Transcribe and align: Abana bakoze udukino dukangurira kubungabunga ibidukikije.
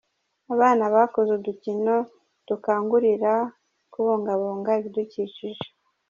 Abana 0.53 0.83
bakoze 0.93 1.29
udukino 1.37 1.95
dukangurira 2.47 3.33
kubungabunga 3.91 4.71
ibidukikije. 4.79 5.65